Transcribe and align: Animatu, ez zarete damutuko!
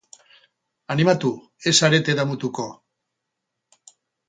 Animatu, 0.95 1.31
ez 1.71 1.75
zarete 1.85 2.17
damutuko! 2.21 2.67